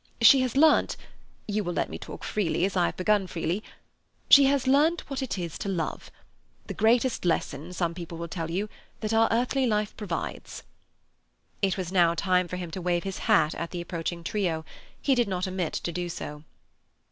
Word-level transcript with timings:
She 0.19 0.41
has 0.41 0.57
learnt—you 0.57 1.63
will 1.63 1.73
let 1.75 1.87
me 1.91 1.99
talk 1.99 2.23
freely, 2.23 2.65
as 2.65 2.75
I 2.75 2.87
have 2.87 2.97
begun 2.97 3.27
freely—she 3.27 4.45
has 4.45 4.65
learnt 4.65 5.07
what 5.11 5.21
it 5.21 5.37
is 5.37 5.59
to 5.59 5.69
love: 5.69 6.09
the 6.65 6.73
greatest 6.73 7.23
lesson, 7.23 7.71
some 7.71 7.93
people 7.93 8.17
will 8.17 8.27
tell 8.27 8.49
you, 8.49 8.67
that 9.01 9.13
our 9.13 9.27
earthly 9.29 9.67
life 9.67 9.95
provides." 9.95 10.63
It 11.61 11.77
was 11.77 11.91
now 11.91 12.15
time 12.15 12.47
for 12.47 12.57
him 12.57 12.71
to 12.71 12.81
wave 12.81 13.03
his 13.03 13.19
hat 13.29 13.53
at 13.53 13.69
the 13.69 13.81
approaching 13.81 14.23
trio. 14.23 14.65
He 14.99 15.13
did 15.13 15.27
not 15.27 15.47
omit 15.47 15.73
to 15.73 15.91
do 15.91 16.09
so. 16.09 16.45